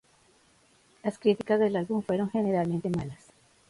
Las 1.03 1.19
críticas 1.19 1.59
del 1.59 1.75
álbum 1.75 2.01
fueron 2.01 2.31
generalmente 2.31 2.89
malas. 2.89 3.23